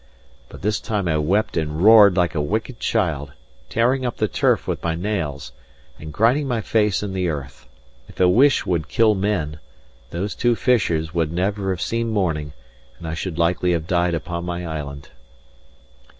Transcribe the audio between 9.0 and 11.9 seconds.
men, those two fishers would never have